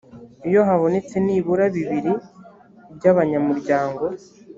[0.47, 2.13] iyo habonetse nibura bibiri
[2.95, 4.03] byabanyamuryango.